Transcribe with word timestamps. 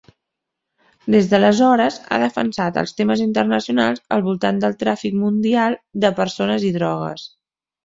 Des 1.15 1.27
d'aleshores, 1.33 1.99
ha 2.15 2.19
defensat 2.23 2.79
els 2.83 2.95
temes 3.03 3.23
internacionals 3.27 4.03
al 4.17 4.25
voltant 4.31 4.65
del 4.65 4.77
tràfic 4.87 5.21
mundial 5.27 5.81
de 6.07 6.15
persones 6.23 6.69
i 6.73 6.75
drogues. 6.83 7.31